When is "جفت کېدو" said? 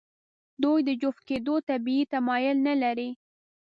1.01-1.55